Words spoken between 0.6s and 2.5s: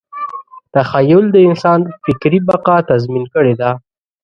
تخیل د انسان فکري